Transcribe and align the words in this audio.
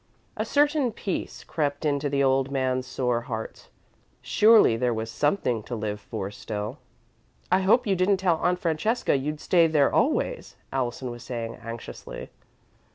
A 0.35 0.45
certain 0.45 0.91
peace 0.91 1.43
crept 1.43 1.85
into 1.85 2.09
the 2.09 2.23
old 2.23 2.49
man's 2.49 2.87
sore 2.87 3.21
heart. 3.21 3.69
Surely 4.19 4.75
there 4.75 4.95
was 4.95 5.11
something 5.11 5.61
to 5.65 5.75
live 5.75 5.99
for 6.01 6.31
still. 6.31 6.79
"I 7.51 7.59
hope 7.61 7.85
you 7.85 7.95
didn't 7.95 8.17
tell 8.17 8.37
Aunt 8.37 8.57
Francesca 8.57 9.15
you'd 9.15 9.39
stay 9.39 9.67
there 9.67 9.93
always," 9.93 10.55
Allison 10.73 11.11
was 11.11 11.21
saying, 11.21 11.53
anxiously. 11.57 12.31